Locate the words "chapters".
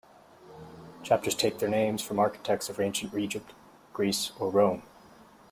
1.03-1.35